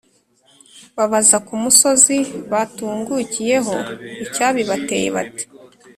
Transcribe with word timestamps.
babaza 0.95 1.37
ku 1.47 1.53
musozi 1.63 2.17
batungukiyeho 2.51 3.75
icyabibateye, 4.25 5.07
bati: 5.15 5.43